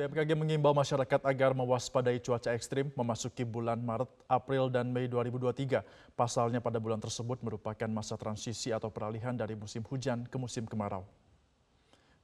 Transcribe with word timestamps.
BMKG 0.00 0.32
mengimbau 0.32 0.72
masyarakat 0.72 1.20
agar 1.28 1.52
mewaspadai 1.52 2.24
cuaca 2.24 2.56
ekstrim 2.56 2.88
memasuki 2.96 3.44
bulan 3.44 3.76
Maret, 3.84 4.08
April, 4.32 4.72
dan 4.72 4.88
Mei 4.88 5.04
2023. 5.04 5.84
Pasalnya 6.16 6.56
pada 6.64 6.80
bulan 6.80 6.96
tersebut 6.96 7.36
merupakan 7.44 7.84
masa 7.84 8.16
transisi 8.16 8.72
atau 8.72 8.88
peralihan 8.88 9.36
dari 9.36 9.52
musim 9.52 9.84
hujan 9.84 10.24
ke 10.24 10.40
musim 10.40 10.64
kemarau. 10.64 11.04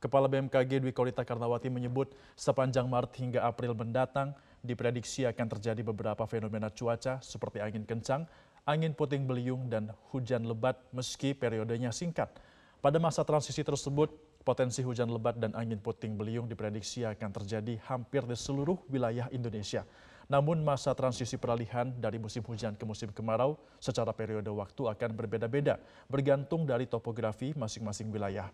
Kepala 0.01 0.25
BMKG 0.25 0.81
Dwi 0.81 0.97
Korita 0.97 1.21
Karnawati 1.21 1.69
menyebut 1.69 2.17
sepanjang 2.33 2.89
Maret 2.89 3.13
hingga 3.21 3.45
April 3.45 3.77
mendatang 3.77 4.33
diprediksi 4.65 5.29
akan 5.29 5.45
terjadi 5.45 5.85
beberapa 5.85 6.25
fenomena 6.25 6.73
cuaca 6.73 7.21
seperti 7.21 7.61
angin 7.61 7.85
kencang, 7.85 8.25
angin 8.65 8.97
puting 8.97 9.29
beliung, 9.29 9.69
dan 9.69 9.93
hujan 10.17 10.49
lebat 10.49 10.81
meski 10.97 11.37
periodenya 11.37 11.93
singkat. 11.93 12.33
Pada 12.81 12.97
masa 12.97 13.21
transisi 13.21 13.61
tersebut, 13.61 14.17
Potensi 14.47 14.79
hujan 14.87 15.11
lebat 15.11 15.35
dan 15.43 15.51
angin 15.59 15.75
puting 15.75 16.15
beliung 16.15 16.47
diprediksi 16.47 17.03
akan 17.03 17.35
terjadi 17.35 17.83
hampir 17.91 18.23
di 18.23 18.39
seluruh 18.39 18.79
wilayah 18.87 19.27
Indonesia. 19.35 19.83
Namun 20.31 20.63
masa 20.63 20.95
transisi 20.95 21.35
peralihan 21.35 21.91
dari 21.91 22.23
musim 22.23 22.47
hujan 22.47 22.79
ke 22.79 22.87
musim 22.87 23.11
kemarau 23.11 23.59
secara 23.83 24.15
periode 24.15 24.47
waktu 24.47 24.87
akan 24.87 25.11
berbeda-beda, 25.19 25.83
bergantung 26.07 26.63
dari 26.63 26.87
topografi 26.87 27.59
masing-masing 27.59 28.07
wilayah. 28.15 28.47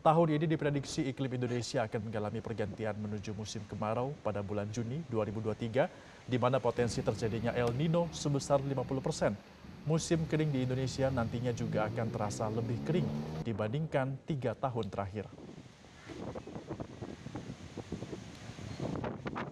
Tahun 0.00 0.28
ini 0.32 0.48
diprediksi 0.48 1.12
iklim 1.12 1.36
Indonesia 1.36 1.84
akan 1.84 2.08
mengalami 2.08 2.40
pergantian 2.40 2.96
menuju 2.96 3.36
musim 3.36 3.60
kemarau 3.68 4.16
pada 4.24 4.40
bulan 4.40 4.72
Juni 4.72 5.04
2023, 5.12 6.24
di 6.24 6.40
mana 6.40 6.56
potensi 6.56 7.04
terjadinya 7.04 7.52
El 7.52 7.68
Nino 7.76 8.08
sebesar 8.16 8.64
50 8.64 8.80
persen 9.04 9.36
musim 9.84 10.24
kering 10.24 10.48
di 10.48 10.64
Indonesia 10.64 11.12
nantinya 11.12 11.52
juga 11.52 11.88
akan 11.92 12.08
terasa 12.08 12.48
lebih 12.48 12.80
kering 12.88 13.08
dibandingkan 13.44 14.16
tiga 14.24 14.56
tahun 14.56 14.88
terakhir. 14.88 15.28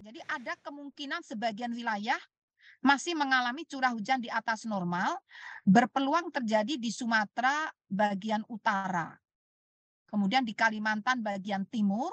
Jadi 0.01 0.19
ada 0.25 0.53
kemungkinan 0.65 1.21
sebagian 1.21 1.69
wilayah 1.73 2.17
masih 2.83 3.15
mengalami 3.15 3.63
curah 3.63 3.95
hujan 3.95 4.19
di 4.19 4.27
atas 4.27 4.67
normal, 4.67 5.15
berpeluang 5.63 6.33
terjadi 6.33 6.75
di 6.75 6.91
Sumatera 6.91 7.71
bagian 7.87 8.43
utara, 8.51 9.15
kemudian 10.11 10.43
di 10.43 10.51
Kalimantan 10.51 11.23
bagian 11.23 11.63
timur 11.69 12.11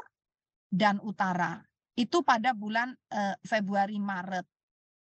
dan 0.71 1.03
utara. 1.03 1.59
Itu 1.99 2.23
pada 2.23 2.55
bulan 2.55 2.95
eh, 3.11 3.37
Februari 3.43 3.99
Maret. 3.99 4.47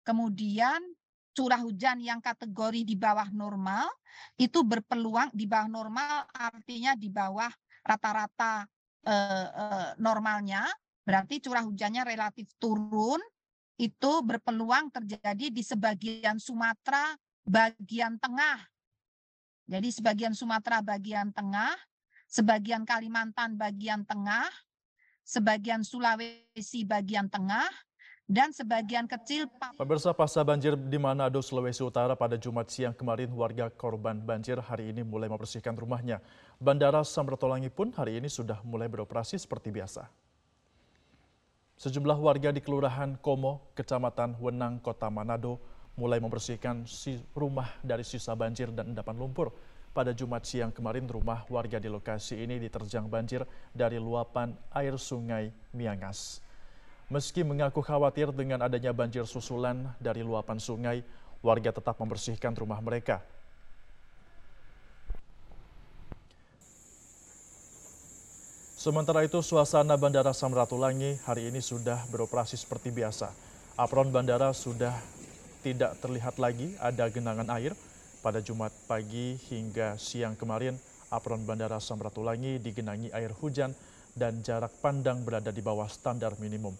Kemudian 0.05 0.94
curah 1.35 1.59
hujan 1.59 1.99
yang 1.99 2.23
kategori 2.23 2.87
di 2.87 2.95
bawah 2.95 3.27
normal 3.35 3.91
itu 4.39 4.63
berpeluang 4.63 5.35
di 5.35 5.43
bawah 5.43 5.67
normal 5.67 6.23
artinya 6.31 6.95
di 6.95 7.11
bawah 7.11 7.51
rata-rata 7.83 8.63
eh, 9.03 9.47
eh, 9.51 9.89
normalnya 9.99 10.63
berarti 11.03 11.43
curah 11.43 11.67
hujannya 11.67 12.07
relatif 12.07 12.49
turun 12.57 13.19
itu 13.75 14.11
berpeluang 14.23 14.87
terjadi 14.87 15.51
di 15.51 15.59
sebagian 15.59 16.39
Sumatera 16.39 17.11
bagian 17.43 18.15
tengah. 18.17 18.63
Jadi 19.67 19.89
sebagian 19.91 20.31
Sumatera 20.31 20.79
bagian 20.79 21.35
tengah, 21.35 21.75
sebagian 22.29 22.87
Kalimantan 22.87 23.59
bagian 23.59 24.07
tengah, 24.07 24.47
sebagian 25.27 25.83
Sulawesi 25.83 26.87
bagian 26.87 27.27
tengah, 27.27 27.67
dan 28.25 28.49
sebagian 28.49 29.05
kecil 29.05 29.45
Pemirsa 29.77 30.09
pasca 30.09 30.41
banjir 30.41 30.73
di 30.73 30.97
Manado, 30.97 31.37
Sulawesi 31.45 31.85
Utara 31.85 32.17
pada 32.17 32.33
Jumat 32.41 32.65
siang 32.73 32.93
kemarin 32.93 33.29
warga 33.37 33.69
korban 33.69 34.17
banjir 34.17 34.57
hari 34.57 34.89
ini 34.89 35.05
mulai 35.05 35.29
membersihkan 35.29 35.77
rumahnya. 35.77 36.17
Bandara 36.57 37.05
Samratulangi 37.05 37.69
pun 37.69 37.93
hari 37.93 38.17
ini 38.17 38.25
sudah 38.25 38.59
mulai 38.65 38.89
beroperasi 38.89 39.37
seperti 39.37 39.69
biasa. 39.69 40.09
Sejumlah 41.75 42.17
warga 42.17 42.55
di 42.55 42.63
Kelurahan 42.63 43.19
Komo, 43.19 43.75
Kecamatan 43.75 44.39
Wenang, 44.39 44.79
Kota 44.79 45.11
Manado 45.11 45.59
mulai 45.99 46.23
membersihkan 46.23 46.87
si 46.87 47.19
rumah 47.35 47.67
dari 47.83 48.03
sisa 48.07 48.31
banjir 48.33 48.71
dan 48.71 48.95
endapan 48.95 49.15
lumpur. 49.19 49.51
Pada 49.95 50.11
Jumat 50.11 50.43
siang 50.43 50.75
kemarin 50.75 51.07
rumah 51.07 51.47
warga 51.47 51.79
di 51.79 51.87
lokasi 51.87 52.43
ini 52.43 52.59
diterjang 52.59 53.07
banjir 53.07 53.47
dari 53.71 53.95
luapan 53.95 54.51
air 54.75 54.99
sungai 54.99 55.51
Miangas. 55.71 56.43
Meski 57.05 57.45
mengaku 57.45 57.85
khawatir 57.85 58.33
dengan 58.33 58.65
adanya 58.65 58.89
banjir 58.89 59.29
susulan 59.29 59.93
dari 60.01 60.25
luapan 60.25 60.57
sungai, 60.57 61.05
warga 61.45 61.69
tetap 61.69 62.01
membersihkan 62.01 62.57
rumah 62.57 62.81
mereka. 62.81 63.21
Sementara 68.73 69.21
itu, 69.21 69.37
suasana 69.45 69.97
Bandara 70.01 70.33
Samratulangi 70.33 71.21
hari 71.29 71.53
ini 71.53 71.61
sudah 71.61 72.01
beroperasi 72.09 72.57
seperti 72.57 72.89
biasa. 72.89 73.29
Apron 73.77 74.09
bandara 74.09 74.49
sudah 74.53 74.93
tidak 75.61 75.97
terlihat 76.01 76.41
lagi 76.41 76.73
ada 76.81 77.05
genangan 77.09 77.49
air. 77.53 77.77
Pada 78.25 78.41
Jumat 78.41 78.73
pagi 78.89 79.37
hingga 79.53 80.01
siang 80.01 80.33
kemarin, 80.33 80.73
apron 81.13 81.45
Bandara 81.45 81.77
Samratulangi 81.77 82.57
digenangi 82.57 83.13
air 83.13 83.29
hujan 83.29 83.69
dan 84.17 84.41
jarak 84.41 84.73
pandang 84.81 85.21
berada 85.21 85.53
di 85.53 85.61
bawah 85.61 85.85
standar 85.85 86.33
minimum. 86.41 86.73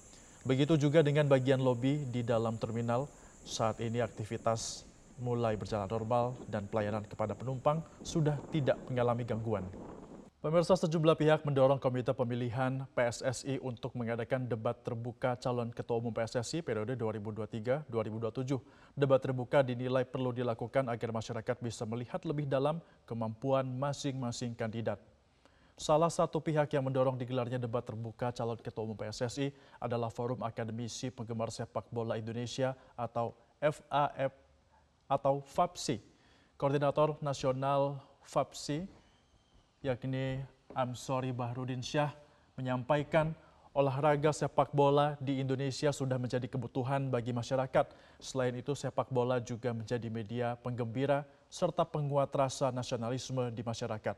Begitu 0.45 0.77
juga 0.77 1.01
dengan 1.01 1.25
bagian 1.25 1.57
lobi 1.57 2.05
di 2.05 2.21
dalam 2.21 2.61
terminal. 2.61 3.09
Saat 3.41 3.81
ini 3.81 3.97
aktivitas 3.97 4.85
mulai 5.17 5.57
berjalan 5.57 5.89
normal 5.89 6.37
dan 6.45 6.69
pelayanan 6.69 7.01
kepada 7.01 7.33
penumpang 7.33 7.81
sudah 8.05 8.37
tidak 8.53 8.77
mengalami 8.85 9.25
gangguan. 9.25 9.65
Pemirsa 10.45 10.77
sejumlah 10.77 11.17
pihak 11.17 11.41
mendorong 11.49 11.81
Komite 11.81 12.13
Pemilihan 12.13 12.85
PSSI 12.93 13.57
untuk 13.65 13.97
mengadakan 13.97 14.45
debat 14.45 14.77
terbuka 14.85 15.33
calon 15.41 15.73
Ketua 15.73 15.97
Umum 15.97 16.13
PSSI 16.13 16.61
periode 16.61 16.93
2023-2027. 16.93 18.61
Debat 18.93 19.17
terbuka 19.17 19.65
dinilai 19.65 20.05
perlu 20.05 20.29
dilakukan 20.29 20.85
agar 20.93 21.09
masyarakat 21.09 21.57
bisa 21.57 21.89
melihat 21.89 22.21
lebih 22.21 22.45
dalam 22.45 22.77
kemampuan 23.09 23.65
masing-masing 23.65 24.53
kandidat. 24.53 25.01
Salah 25.75 26.07
satu 26.07 26.39
pihak 26.39 26.71
yang 26.71 26.87
mendorong 26.87 27.19
digelarnya 27.19 27.59
debat 27.59 27.83
terbuka 27.83 28.31
calon 28.31 28.55
ketua 28.55 28.87
umum 28.87 28.95
PSSI 28.95 29.51
adalah 29.75 30.07
Forum 30.07 30.39
Akademisi 30.47 31.11
Penggemar 31.11 31.51
Sepak 31.51 31.91
Bola 31.91 32.15
Indonesia 32.15 32.71
atau 32.95 33.35
FAF 33.59 34.31
atau 35.11 35.43
FAPSI. 35.43 35.99
Koordinator 36.55 37.19
Nasional 37.19 37.99
FAPSI 38.23 38.87
yakni 39.83 40.39
Amsori 40.71 41.35
Bahrudin 41.35 41.83
Syah 41.83 42.15
menyampaikan 42.55 43.35
olahraga 43.75 44.31
sepak 44.31 44.71
bola 44.71 45.19
di 45.19 45.43
Indonesia 45.43 45.91
sudah 45.91 46.15
menjadi 46.15 46.47
kebutuhan 46.47 47.11
bagi 47.11 47.35
masyarakat. 47.35 47.91
Selain 48.23 48.55
itu, 48.55 48.71
sepak 48.71 49.11
bola 49.11 49.43
juga 49.43 49.75
menjadi 49.75 50.07
media 50.07 50.55
penggembira 50.55 51.27
serta 51.51 51.83
penguat 51.83 52.31
rasa 52.31 52.71
nasionalisme 52.71 53.51
di 53.51 53.59
masyarakat. 53.59 54.15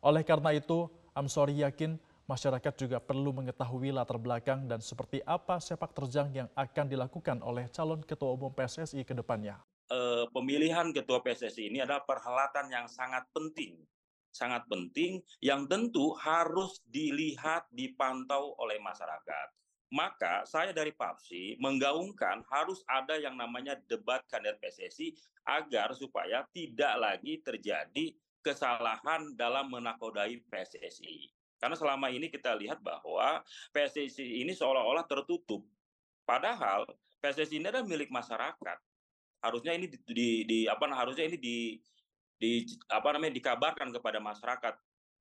Oleh 0.00 0.22
karena 0.22 0.54
itu, 0.54 0.86
Amsori 1.14 1.58
yakin 1.58 1.98
masyarakat 2.30 2.74
juga 2.78 3.02
perlu 3.02 3.34
mengetahui 3.34 3.90
latar 3.90 4.14
belakang 4.22 4.70
dan 4.70 4.78
seperti 4.78 5.18
apa 5.26 5.58
sepak 5.58 5.90
terjang 5.90 6.30
yang 6.30 6.48
akan 6.54 6.86
dilakukan 6.86 7.42
oleh 7.42 7.66
calon 7.74 7.98
ketua 8.06 8.38
umum 8.38 8.54
PSSI 8.54 9.02
ke 9.02 9.10
depannya. 9.10 9.58
Uh, 9.90 10.30
pemilihan 10.30 10.94
ketua 10.94 11.18
PSSI 11.18 11.74
ini 11.74 11.82
adalah 11.82 12.06
perhelatan 12.06 12.70
yang 12.70 12.86
sangat 12.86 13.26
penting, 13.34 13.82
sangat 14.30 14.62
penting 14.70 15.18
yang 15.42 15.66
tentu 15.66 16.14
harus 16.14 16.78
dilihat, 16.86 17.66
dipantau 17.74 18.54
oleh 18.62 18.78
masyarakat. 18.78 19.50
Maka 19.90 20.46
saya 20.46 20.70
dari 20.70 20.94
PAPSI 20.94 21.58
menggaungkan 21.58 22.46
harus 22.46 22.86
ada 22.86 23.18
yang 23.18 23.34
namanya 23.34 23.74
debat 23.90 24.22
kandidat 24.30 24.62
PSSI 24.62 25.18
agar 25.42 25.90
supaya 25.98 26.46
tidak 26.54 26.94
lagi 26.94 27.42
terjadi 27.42 28.14
kesalahan 28.40 29.36
dalam 29.36 29.68
menakodai 29.68 30.40
PSSI. 30.48 31.30
Karena 31.60 31.76
selama 31.76 32.08
ini 32.08 32.32
kita 32.32 32.56
lihat 32.56 32.80
bahwa 32.80 33.44
PSSI 33.76 34.40
ini 34.40 34.56
seolah-olah 34.56 35.04
tertutup. 35.04 35.60
Padahal 36.24 36.88
PSSI 37.20 37.60
ini 37.60 37.68
adalah 37.68 37.84
milik 37.84 38.08
masyarakat. 38.08 38.78
Harusnya 39.44 39.76
ini 39.76 39.88
di, 39.88 39.98
di, 40.08 40.28
di 40.48 40.58
apa 40.68 40.88
harusnya 40.92 41.28
ini 41.28 41.36
di 41.36 41.76
di 42.40 42.64
apa 42.88 43.12
namanya 43.12 43.36
dikabarkan 43.36 43.92
kepada 43.92 44.16
masyarakat 44.16 44.74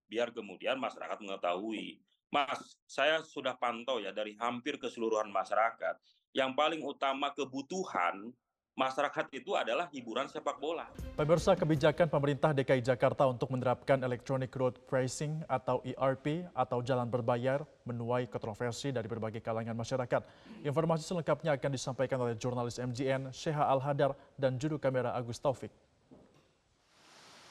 biar 0.07 0.31
kemudian 0.31 0.79
masyarakat 0.79 1.19
mengetahui. 1.19 1.99
Mas, 2.31 2.79
saya 2.87 3.19
sudah 3.25 3.59
pantau 3.59 3.99
ya 3.99 4.15
dari 4.15 4.39
hampir 4.39 4.79
keseluruhan 4.79 5.27
masyarakat. 5.27 5.99
Yang 6.31 6.51
paling 6.55 6.81
utama 6.85 7.33
kebutuhan 7.35 8.31
masyarakat 8.79 9.25
itu 9.35 9.51
adalah 9.59 9.91
hiburan 9.91 10.31
sepak 10.31 10.55
bola. 10.55 10.87
Pemirsa 11.19 11.51
kebijakan 11.51 12.07
pemerintah 12.07 12.55
DKI 12.55 12.79
Jakarta 12.79 13.27
untuk 13.27 13.51
menerapkan 13.51 13.99
Electronic 13.99 14.55
Road 14.55 14.79
Pricing 14.87 15.43
atau 15.51 15.83
ERP 15.83 16.47
atau 16.55 16.79
jalan 16.79 17.11
berbayar 17.11 17.67
menuai 17.83 18.31
kontroversi 18.31 18.95
dari 18.95 19.11
berbagai 19.11 19.43
kalangan 19.43 19.75
masyarakat. 19.75 20.23
Informasi 20.63 21.03
selengkapnya 21.03 21.59
akan 21.59 21.71
disampaikan 21.75 22.23
oleh 22.23 22.39
jurnalis 22.39 22.79
MGN 22.79 23.35
Syekha 23.35 23.67
Al-Hadar 23.67 24.15
dan 24.39 24.55
juru 24.55 24.79
kamera 24.79 25.11
Agus 25.11 25.43
Taufik. 25.43 25.75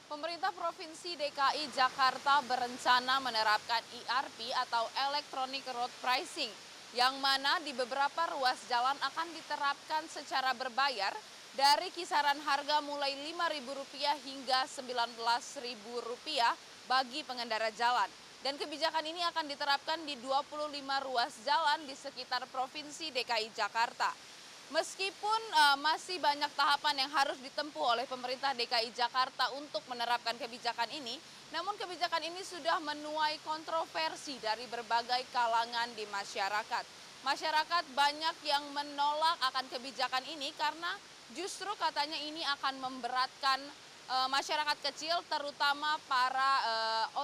Pemerintah 0.09 0.49
Provinsi 0.57 1.13
DKI 1.13 1.69
Jakarta 1.69 2.41
berencana 2.49 3.21
menerapkan 3.21 3.85
ERP 3.93 4.49
atau 4.65 4.89
Electronic 5.13 5.61
Road 5.69 5.93
Pricing 6.01 6.68
yang 6.97 7.21
mana 7.21 7.61
di 7.61 7.69
beberapa 7.77 8.33
ruas 8.33 8.57
jalan 8.65 8.97
akan 8.97 9.27
diterapkan 9.37 10.03
secara 10.09 10.57
berbayar 10.57 11.13
dari 11.53 11.93
kisaran 11.93 12.39
harga 12.41 12.81
mulai 12.81 13.13
Rp5.000 13.29 14.25
hingga 14.25 14.59
Rp19.000 14.65 15.85
bagi 16.89 17.21
pengendara 17.21 17.69
jalan. 17.77 18.09
Dan 18.39 18.55
kebijakan 18.55 19.03
ini 19.03 19.19
akan 19.27 19.51
diterapkan 19.51 19.99
di 20.07 20.15
25 20.23 20.71
ruas 21.05 21.33
jalan 21.43 21.83
di 21.83 21.91
sekitar 21.91 22.47
Provinsi 22.47 23.11
DKI 23.11 23.51
Jakarta. 23.51 24.15
Meskipun 24.69 25.41
uh, 25.51 25.77
masih 25.81 26.21
banyak 26.21 26.47
tahapan 26.53 27.03
yang 27.03 27.11
harus 27.11 27.35
ditempuh 27.41 27.99
oleh 27.99 28.05
pemerintah 28.05 28.55
DKI 28.55 28.95
Jakarta 28.95 29.49
untuk 29.57 29.81
menerapkan 29.91 30.37
kebijakan 30.39 30.87
ini, 30.93 31.19
namun 31.49 31.73
kebijakan 31.81 32.21
ini 32.29 32.45
sudah 32.45 32.77
menuai 32.77 33.41
kontroversi 33.41 34.37
dari 34.37 34.69
berbagai 34.69 35.25
kalangan 35.33 35.89
di 35.97 36.05
masyarakat. 36.13 36.85
Masyarakat 37.25 37.83
banyak 37.97 38.35
yang 38.45 38.63
menolak 38.69 39.37
akan 39.49 39.65
kebijakan 39.73 40.23
ini 40.29 40.53
karena 40.55 40.93
justru 41.33 41.67
katanya 41.75 42.15
ini 42.21 42.45
akan 42.45 42.79
memberatkan 42.79 43.59
e, 44.07 44.17
masyarakat 44.29 44.77
kecil 44.93 45.19
terutama 45.27 45.97
para 46.07 46.51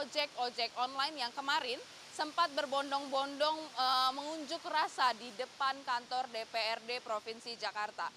ojek-ojek 0.04 0.74
e, 0.74 0.78
online 0.82 1.16
yang 1.22 1.32
kemarin 1.32 1.78
sempat 2.12 2.50
berbondong-bondong 2.58 3.60
e, 3.62 3.86
mengunjuk 4.18 4.60
rasa 4.68 5.14
di 5.16 5.30
depan 5.38 5.78
kantor 5.86 6.28
DPRD 6.34 7.00
Provinsi 7.06 7.56
Jakarta. 7.56 8.10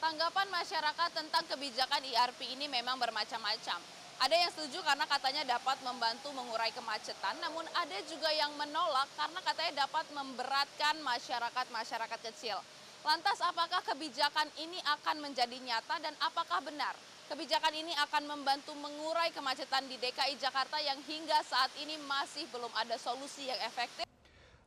Tanggapan 0.00 0.48
masyarakat 0.48 1.10
tentang 1.12 1.44
kebijakan 1.44 2.02
IRP 2.02 2.56
ini 2.56 2.66
memang 2.72 2.98
bermacam-macam. 2.98 4.05
Ada 4.16 4.32
yang 4.32 4.48
setuju 4.48 4.80
karena 4.80 5.04
katanya 5.04 5.44
dapat 5.44 5.76
membantu 5.84 6.32
mengurai 6.32 6.72
kemacetan, 6.72 7.36
namun 7.36 7.68
ada 7.76 8.00
juga 8.08 8.32
yang 8.32 8.48
menolak 8.56 9.04
karena 9.12 9.40
katanya 9.44 9.84
dapat 9.84 10.08
memberatkan 10.16 10.96
masyarakat-masyarakat 11.04 12.20
kecil. 12.32 12.56
Lantas 13.04 13.36
apakah 13.44 13.84
kebijakan 13.84 14.48
ini 14.56 14.80
akan 14.98 15.20
menjadi 15.20 15.60
nyata 15.60 16.00
dan 16.00 16.16
apakah 16.24 16.64
benar 16.64 16.96
kebijakan 17.28 17.76
ini 17.76 17.92
akan 18.08 18.24
membantu 18.24 18.72
mengurai 18.80 19.28
kemacetan 19.36 19.84
di 19.84 20.00
DKI 20.00 20.40
Jakarta 20.40 20.80
yang 20.80 20.96
hingga 21.04 21.36
saat 21.44 21.70
ini 21.76 22.00
masih 22.08 22.48
belum 22.48 22.72
ada 22.72 22.96
solusi 22.96 23.52
yang 23.52 23.60
efektif? 23.68 24.05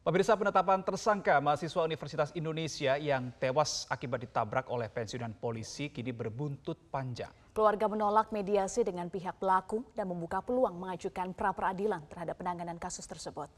Pemirsa 0.09 0.33
penetapan 0.33 0.81
tersangka 0.81 1.37
mahasiswa 1.37 1.85
Universitas 1.85 2.33
Indonesia 2.33 2.97
yang 2.97 3.29
tewas 3.37 3.85
akibat 3.93 4.25
ditabrak 4.25 4.65
oleh 4.73 4.89
pensiunan 4.89 5.37
polisi 5.37 5.93
kini 5.93 6.09
berbuntut 6.09 6.89
panjang. 6.89 7.29
Keluarga 7.53 7.85
menolak 7.85 8.33
mediasi 8.33 8.81
dengan 8.81 9.05
pihak 9.05 9.37
pelaku 9.37 9.85
dan 9.93 10.09
membuka 10.09 10.41
peluang 10.41 10.81
mengajukan 10.81 11.29
pra 11.37 11.53
peradilan 11.53 12.01
terhadap 12.09 12.41
penanganan 12.41 12.81
kasus 12.81 13.05
tersebut. 13.05 13.53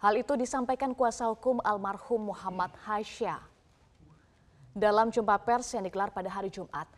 Hal 0.00 0.16
itu 0.16 0.32
disampaikan 0.32 0.96
kuasa 0.96 1.28
hukum 1.28 1.60
almarhum 1.60 2.32
Muhammad 2.32 2.72
Hasyah 2.88 3.44
dalam 4.72 5.12
jumpa 5.12 5.44
pers 5.44 5.76
yang 5.76 5.84
digelar 5.84 6.08
pada 6.08 6.32
hari 6.32 6.48
Jumat, 6.48 6.88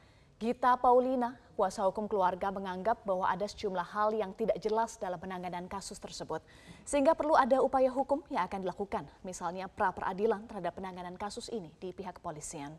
Gita 0.44 0.76
Paulina, 0.76 1.40
kuasa 1.56 1.88
hukum 1.88 2.04
keluarga 2.04 2.52
menganggap 2.52 3.00
bahwa 3.08 3.24
ada 3.24 3.48
sejumlah 3.48 3.96
hal 3.96 4.12
yang 4.12 4.36
tidak 4.36 4.60
jelas 4.60 5.00
dalam 5.00 5.16
penanganan 5.16 5.64
kasus 5.72 5.96
tersebut. 5.96 6.44
Sehingga 6.84 7.16
perlu 7.16 7.32
ada 7.32 7.64
upaya 7.64 7.88
hukum 7.88 8.20
yang 8.28 8.44
akan 8.44 8.60
dilakukan, 8.60 9.08
misalnya 9.24 9.72
pra 9.72 9.88
peradilan 9.96 10.44
terhadap 10.44 10.76
penanganan 10.76 11.16
kasus 11.16 11.48
ini 11.48 11.72
di 11.80 11.96
pihak 11.96 12.20
kepolisian. 12.20 12.76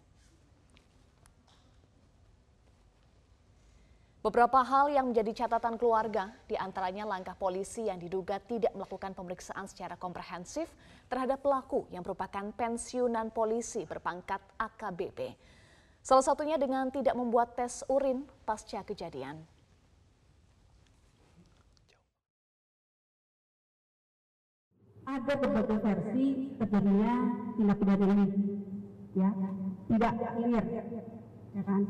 Beberapa 4.22 4.62
hal 4.62 4.94
yang 4.94 5.10
menjadi 5.10 5.50
catatan 5.50 5.82
keluarga, 5.82 6.38
di 6.46 6.54
antaranya 6.54 7.10
langkah 7.10 7.34
polisi 7.34 7.90
yang 7.90 7.98
diduga 7.98 8.38
tidak 8.46 8.78
melakukan 8.78 9.18
pemeriksaan 9.18 9.66
secara 9.66 9.98
komprehensif 9.98 10.70
terhadap 11.10 11.42
pelaku 11.42 11.90
yang 11.90 12.06
merupakan 12.06 12.46
pensiunan 12.54 13.34
polisi 13.34 13.90
berpangkat 13.90 14.38
AKBP. 14.62 15.34
Salah 16.06 16.22
satunya 16.22 16.62
dengan 16.62 16.94
tidak 16.94 17.18
membuat 17.18 17.58
tes 17.58 17.82
urin 17.90 18.30
pasca 18.46 18.86
kejadian. 18.86 19.42
Ada 25.02 25.34
berbagai 25.34 25.82
versi 25.82 26.54
terjadinya 26.62 27.14
tindak 27.58 27.78
pidana 27.82 28.06
ini, 28.22 28.58
ya 29.18 29.30
tidak 29.90 30.14
clear, 30.18 30.66
ya 31.58 31.62
kan? 31.66 31.82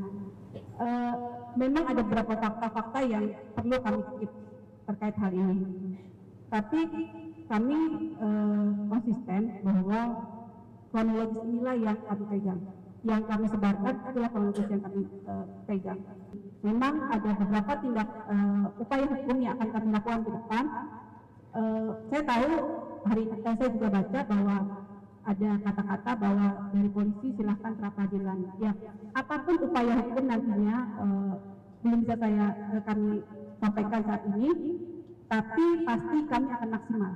uh, 0.80 1.16
memang 1.60 1.84
ada 1.84 2.02
beberapa 2.04 2.34
fakta-fakta 2.40 3.00
yang 3.04 3.36
perlu 3.52 3.76
kami 3.84 4.00
keep 4.24 4.32
terkait 4.88 5.16
hal 5.20 5.32
ini. 5.36 5.60
Tapi 6.48 6.82
kami 7.52 7.80
uh, 8.20 8.68
konsisten 8.96 9.42
bahwa 9.60 10.00
kronologis 10.96 11.44
inilah 11.44 11.76
yang 11.84 12.00
kami 12.08 12.24
pegang. 12.32 12.64
Yang 13.06 13.22
kami 13.30 13.46
sebarkan 13.54 13.96
adalah 14.02 14.30
kronologis 14.34 14.66
yang 14.66 14.82
kami 14.82 15.02
uh, 15.30 15.46
pegang. 15.70 16.02
Memang 16.66 16.94
ada 17.14 17.30
beberapa 17.38 17.74
tindak 17.78 18.10
uh, 18.26 18.66
upaya 18.82 19.06
hukum 19.06 19.38
yang 19.38 19.54
akan 19.62 19.70
kami 19.70 19.88
lakukan 19.94 20.22
ke 20.26 20.32
depan. 20.34 20.64
Uh, 21.54 21.90
saya 22.10 22.22
tahu 22.26 22.52
hari 23.06 23.24
saya 23.46 23.68
juga 23.70 23.88
baca 23.94 24.20
bahwa 24.26 24.56
ada 25.26 25.50
kata-kata 25.62 26.12
bahwa 26.18 26.48
dari 26.74 26.90
polisi 26.90 27.28
silahkan 27.38 27.72
pra 27.78 27.90
peradilan. 27.94 28.40
Ya, 28.58 28.74
apa 29.14 29.36
pun 29.46 29.56
upaya 29.70 29.94
hukum 30.02 30.26
nantinya 30.26 30.78
uh, 30.98 31.34
belum 31.86 32.00
bisa 32.10 32.16
saya 32.18 32.46
uh, 32.74 32.82
kami 32.90 33.22
sampaikan 33.62 34.02
saat 34.02 34.22
ini, 34.34 34.50
tapi 35.30 35.66
pasti 35.86 36.18
kami 36.26 36.48
akan 36.50 36.70
maksimal. 36.74 37.14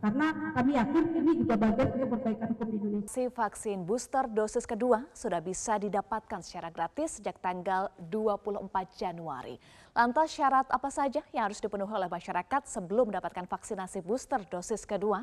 Karena 0.00 0.32
kami 0.56 0.80
yakin 0.80 1.04
ini 1.12 1.32
juga 1.44 1.54
bagian 1.60 1.88
untuk 1.92 2.08
perbaikan 2.16 2.46
hukum 2.56 2.68
Indonesia. 2.72 3.08
Si 3.12 3.28
vaksin 3.28 3.84
booster 3.84 4.24
dosis 4.32 4.64
kedua 4.64 5.04
sudah 5.12 5.44
bisa 5.44 5.76
didapatkan 5.76 6.40
secara 6.40 6.72
gratis 6.72 7.20
sejak 7.20 7.36
tanggal 7.44 7.92
24 8.08 8.64
Januari. 8.96 9.60
Lantas 9.92 10.32
syarat 10.32 10.64
apa 10.72 10.88
saja 10.88 11.20
yang 11.36 11.52
harus 11.52 11.60
dipenuhi 11.60 11.92
oleh 11.92 12.08
masyarakat 12.08 12.64
sebelum 12.64 13.12
mendapatkan 13.12 13.44
vaksinasi 13.44 14.00
booster 14.00 14.40
dosis 14.48 14.88
kedua? 14.88 15.20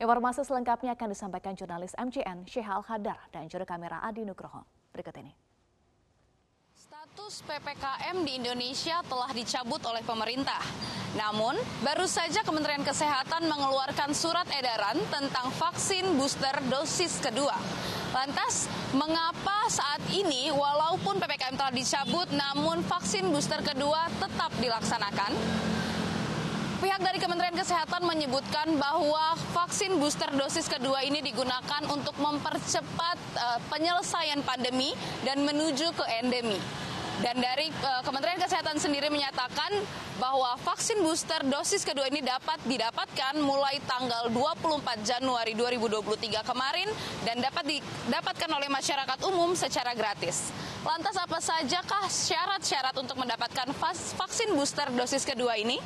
Informasi 0.00 0.40
selengkapnya 0.40 0.96
akan 0.96 1.12
disampaikan 1.12 1.52
jurnalis 1.52 1.92
MCN 2.00 2.48
Syehal 2.48 2.80
Hadar 2.80 3.28
dan 3.28 3.44
juru 3.52 3.68
kamera 3.68 4.00
Adi 4.00 4.24
Nugroho. 4.24 4.64
Berikut 4.90 5.14
ini. 5.20 5.43
Status 7.24 7.48
PPKM 7.48 8.20
di 8.20 8.36
Indonesia 8.36 9.00
telah 9.08 9.32
dicabut 9.32 9.80
oleh 9.88 10.04
pemerintah. 10.04 10.60
Namun, 11.16 11.56
baru 11.80 12.04
saja 12.04 12.44
Kementerian 12.44 12.84
Kesehatan 12.84 13.48
mengeluarkan 13.48 14.12
surat 14.12 14.44
edaran 14.52 15.00
tentang 15.08 15.48
vaksin 15.56 16.04
booster 16.20 16.52
dosis 16.68 17.24
kedua. 17.24 17.56
Lantas, 18.12 18.68
mengapa 18.92 19.56
saat 19.72 20.04
ini 20.12 20.52
walaupun 20.52 21.16
PPKM 21.16 21.56
telah 21.56 21.72
dicabut 21.72 22.28
namun 22.28 22.84
vaksin 22.84 23.24
booster 23.32 23.64
kedua 23.64 24.04
tetap 24.20 24.52
dilaksanakan? 24.60 25.32
Pihak 26.84 27.00
dari 27.00 27.16
Kementerian 27.24 27.56
Kesehatan 27.56 28.04
menyebutkan 28.04 28.76
bahwa 28.76 29.32
vaksin 29.56 29.96
booster 29.96 30.28
dosis 30.36 30.68
kedua 30.68 31.00
ini 31.00 31.24
digunakan 31.24 31.88
untuk 31.88 32.20
mempercepat 32.20 33.16
uh, 33.40 33.58
penyelesaian 33.72 34.44
pandemi 34.44 34.92
dan 35.24 35.40
menuju 35.40 35.88
ke 35.96 36.04
endemi. 36.20 36.83
Dan 37.22 37.38
dari 37.38 37.70
uh, 37.70 38.02
Kementerian 38.02 38.42
Kesehatan 38.42 38.74
sendiri 38.82 39.06
menyatakan 39.06 39.70
bahwa 40.18 40.58
vaksin 40.58 40.98
booster 40.98 41.46
dosis 41.46 41.86
kedua 41.86 42.10
ini 42.10 42.18
dapat 42.26 42.58
didapatkan 42.66 43.38
mulai 43.38 43.78
tanggal 43.86 44.34
24 44.34 44.82
Januari 45.06 45.54
2023 45.54 46.42
kemarin 46.42 46.90
dan 47.22 47.38
dapat 47.38 47.78
didapatkan 47.78 48.50
oleh 48.50 48.66
masyarakat 48.66 49.18
umum 49.30 49.54
secara 49.54 49.94
gratis. 49.94 50.50
Lantas 50.82 51.14
apa 51.14 51.38
sajakah 51.38 52.10
syarat-syarat 52.10 52.98
untuk 52.98 53.14
mendapatkan 53.14 53.70
vaksin 54.18 54.50
booster 54.58 54.90
dosis 54.90 55.22
kedua 55.22 55.54
ini? 55.54 55.78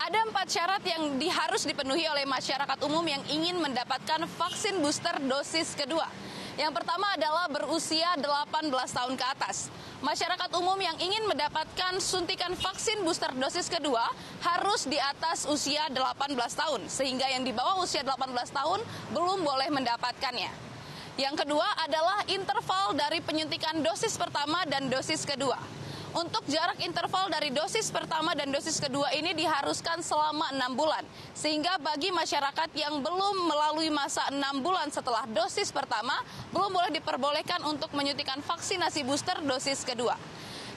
Ada 0.00 0.26
empat 0.26 0.50
syarat 0.50 0.82
yang 0.82 1.14
harus 1.30 1.62
dipenuhi 1.62 2.10
oleh 2.10 2.26
masyarakat 2.26 2.78
umum 2.82 3.06
yang 3.06 3.22
ingin 3.30 3.54
mendapatkan 3.62 4.26
vaksin 4.26 4.82
booster 4.82 5.14
dosis 5.22 5.78
kedua. 5.78 6.10
Yang 6.58 6.82
pertama 6.82 7.06
adalah 7.14 7.46
berusia 7.46 8.18
18 8.18 8.70
tahun 8.72 9.14
ke 9.14 9.24
atas. 9.26 9.70
Masyarakat 10.02 10.50
umum 10.58 10.74
yang 10.80 10.96
ingin 10.98 11.28
mendapatkan 11.30 12.00
suntikan 12.02 12.56
vaksin 12.58 13.04
booster 13.06 13.30
dosis 13.36 13.70
kedua 13.70 14.02
harus 14.42 14.88
di 14.88 14.98
atas 14.98 15.46
usia 15.46 15.86
18 15.92 16.34
tahun, 16.34 16.80
sehingga 16.90 17.28
yang 17.30 17.46
di 17.46 17.54
bawah 17.54 17.84
usia 17.84 18.02
18 18.02 18.32
tahun 18.50 18.80
belum 19.14 19.46
boleh 19.46 19.68
mendapatkannya. 19.70 20.50
Yang 21.20 21.44
kedua 21.44 21.68
adalah 21.84 22.24
interval 22.32 22.96
dari 22.96 23.20
penyuntikan 23.20 23.84
dosis 23.84 24.16
pertama 24.16 24.64
dan 24.64 24.88
dosis 24.88 25.22
kedua. 25.28 25.79
Untuk 26.10 26.42
jarak 26.50 26.82
interval 26.82 27.30
dari 27.30 27.54
dosis 27.54 27.86
pertama 27.94 28.34
dan 28.34 28.50
dosis 28.50 28.82
kedua 28.82 29.14
ini 29.14 29.30
diharuskan 29.30 30.02
selama 30.02 30.50
enam 30.50 30.74
bulan. 30.74 31.06
Sehingga 31.38 31.78
bagi 31.78 32.10
masyarakat 32.10 32.66
yang 32.74 32.98
belum 32.98 33.46
melalui 33.46 33.94
masa 33.94 34.26
enam 34.34 34.58
bulan 34.58 34.90
setelah 34.90 35.22
dosis 35.30 35.70
pertama, 35.70 36.18
belum 36.50 36.74
boleh 36.74 36.90
diperbolehkan 36.90 37.62
untuk 37.62 37.94
menyuntikan 37.94 38.42
vaksinasi 38.42 39.06
booster 39.06 39.38
dosis 39.46 39.86
kedua. 39.86 40.18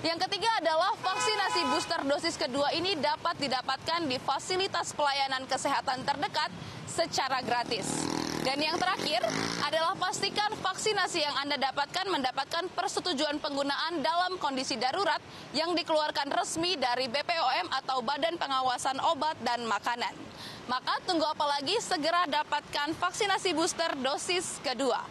Yang 0.05 0.29
ketiga 0.29 0.53
adalah 0.61 0.93
vaksinasi 1.01 1.61
booster 1.73 2.01
dosis 2.05 2.37
kedua 2.37 2.69
ini 2.77 2.93
dapat 2.93 3.33
didapatkan 3.41 4.05
di 4.05 4.21
fasilitas 4.21 4.93
pelayanan 4.93 5.49
kesehatan 5.49 6.05
terdekat 6.05 6.53
secara 6.85 7.41
gratis. 7.41 8.12
Dan 8.43 8.59
yang 8.59 8.75
terakhir 8.75 9.23
adalah 9.63 9.95
pastikan 9.95 10.51
vaksinasi 10.59 11.23
yang 11.23 11.31
Anda 11.39 11.55
dapatkan 11.55 12.11
mendapatkan 12.11 12.67
persetujuan 12.75 13.39
penggunaan 13.39 14.03
dalam 14.03 14.35
kondisi 14.35 14.75
darurat 14.75 15.23
yang 15.55 15.71
dikeluarkan 15.71 16.27
resmi 16.27 16.75
dari 16.75 17.07
BPOM 17.07 17.71
atau 17.71 18.03
Badan 18.03 18.35
Pengawasan 18.35 18.99
Obat 19.15 19.39
dan 19.47 19.63
Makanan. 19.63 20.11
Maka 20.67 20.99
tunggu 21.07 21.23
apa 21.23 21.55
lagi 21.55 21.79
segera 21.79 22.27
dapatkan 22.27 22.91
vaksinasi 22.99 23.55
booster 23.55 23.95
dosis 24.03 24.59
kedua. 24.59 25.07